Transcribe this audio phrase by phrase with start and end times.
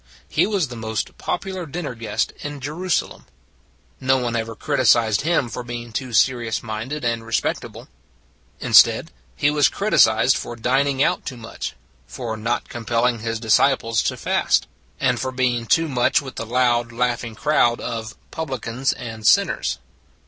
[0.27, 3.27] He was the most popular dinner guest in Jerusalem.
[3.99, 7.87] No one ever criticized Him for being too serious minded and respectable.
[8.59, 11.75] In stead, He was criticized for dining out too much,
[12.07, 14.65] for not compelling His disciples to fast,
[14.99, 19.77] and for being too much with the loud laughing crowd of" publicans and sin ners."